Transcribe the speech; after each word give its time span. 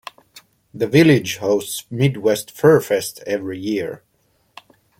The 0.73 0.87
village 0.87 1.37
hosts 1.37 1.85
Midwest 1.91 2.51
FurFest 2.57 3.21
every 3.27 3.59
year. 3.59 4.01